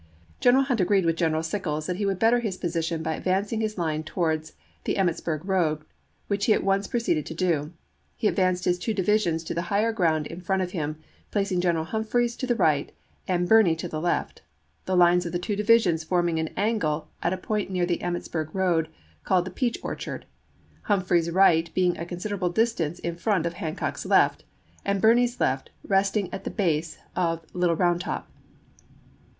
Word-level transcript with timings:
General 0.39 0.63
Hunt 0.63 0.81
agreed 0.81 1.05
with 1.05 1.15
General 1.15 1.43
Sickles 1.43 1.85
that 1.85 1.97
he 1.97 2.07
would 2.07 2.17
better 2.17 2.39
his 2.39 2.57
position 2.57 3.03
by 3.03 3.13
advancing 3.13 3.61
his 3.61 3.77
line 3.77 4.01
towards 4.01 4.53
the 4.83 4.93
250 4.93 4.93
ABEAHAM 4.95 5.05
LINCOLN 5.05 5.45
dhap. 5.45 5.45
ix. 5.45 5.45
Emmitsburg 5.45 5.47
road,1 5.47 5.87
which 6.27 6.45
he 6.45 6.53
at 6.55 6.63
once 6.63 6.87
proceeded 6.87 7.25
to 7.27 7.33
do. 7.35 7.71
He 8.15 8.27
advanced 8.27 8.65
his 8.65 8.79
two 8.79 8.95
divisions 8.95 9.43
to 9.43 9.53
the 9.53 9.61
higher 9.69 9.91
ground 9.91 10.25
in 10.25 10.41
front 10.41 10.63
of 10.63 10.71
him, 10.71 10.95
placing 11.29 11.61
Greneral 11.61 11.85
Humphreys 11.85 12.35
to 12.37 12.47
the 12.47 12.55
right 12.55 12.91
and 13.27 13.47
Birney 13.47 13.75
to 13.75 13.87
the 13.87 14.01
left, 14.01 14.41
the 14.85 14.97
lines 14.97 15.27
of 15.27 15.33
the 15.33 15.37
two 15.37 15.55
divisions 15.55 16.03
forming 16.03 16.39
an 16.39 16.49
angle 16.57 17.07
at 17.21 17.31
a 17.33 17.37
point 17.37 17.69
near 17.69 17.85
the 17.85 17.99
Emmitsburg 18.01 18.49
road 18.55 18.87
called 19.23 19.45
the 19.45 19.51
Peach 19.51 19.77
Orchard, 19.83 20.25
Humphreys's 20.81 21.29
right 21.31 21.71
being 21.75 21.95
a 21.99 22.07
considerable 22.07 22.49
distance 22.49 22.97
in 22.97 23.17
front 23.17 23.45
of 23.45 23.53
Hancock's 23.53 24.07
left, 24.07 24.45
and 24.83 24.99
Birney's 24.99 25.39
left 25.39 25.69
resting 25.87 26.33
at 26.33 26.43
the 26.43 26.49
base 26.49 26.97
of 27.15 27.45
Little 27.53 27.77
Eound 27.77 27.99
Top. 28.01 28.31